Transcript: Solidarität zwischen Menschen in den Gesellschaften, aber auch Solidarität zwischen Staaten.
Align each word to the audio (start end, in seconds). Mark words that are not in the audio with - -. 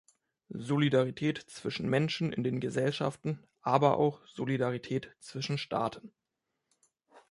Solidarität 0.55 1.37
zwischen 1.37 1.87
Menschen 1.87 2.33
in 2.33 2.43
den 2.43 2.59
Gesellschaften, 2.59 3.37
aber 3.61 3.97
auch 3.97 4.25
Solidarität 4.25 5.11
zwischen 5.19 5.59
Staaten. 5.59 6.11